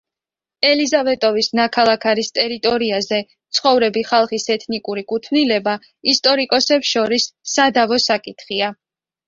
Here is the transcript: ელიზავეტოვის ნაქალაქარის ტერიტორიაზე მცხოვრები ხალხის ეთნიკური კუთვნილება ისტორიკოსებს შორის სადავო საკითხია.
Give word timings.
ელიზავეტოვის 0.67 1.49
ნაქალაქარის 1.59 2.31
ტერიტორიაზე 2.37 3.19
მცხოვრები 3.27 4.03
ხალხის 4.13 4.47
ეთნიკური 4.57 5.05
კუთვნილება 5.13 5.77
ისტორიკოსებს 6.17 6.93
შორის 6.97 7.31
სადავო 7.55 8.05
საკითხია. 8.11 8.75